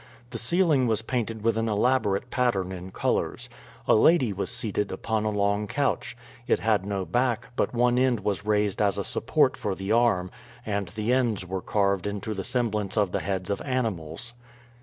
The 0.31 0.39
ceiling 0.39 0.87
was 0.87 1.03
painted 1.03 1.43
with 1.43 1.57
an 1.57 1.69
elaborate 1.69 2.31
pattern 2.31 2.71
in 2.71 2.89
colors. 2.89 3.49
A 3.87 3.93
lady 3.93 4.33
was 4.33 4.49
seated 4.49 4.91
upon 4.91 5.25
a 5.25 5.29
long 5.29 5.67
couch. 5.67 6.17
It 6.47 6.57
had 6.57 6.87
no 6.87 7.05
back, 7.05 7.49
but 7.55 7.75
one 7.75 7.99
end 7.99 8.21
was 8.21 8.43
raised 8.43 8.81
as 8.81 8.97
a 8.97 9.03
support 9.03 9.55
for 9.55 9.75
the 9.75 9.91
arm, 9.91 10.31
and 10.65 10.87
the 10.87 11.13
ends 11.13 11.45
were 11.45 11.61
carved 11.61 12.07
into 12.07 12.33
the 12.33 12.43
semblance 12.43 12.97
of 12.97 13.11
the 13.11 13.19
heads 13.19 13.51
of 13.51 13.61
animals. 13.61 14.33